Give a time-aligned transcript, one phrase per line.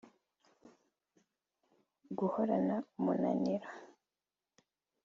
[2.17, 3.69] Guhorana umunaniro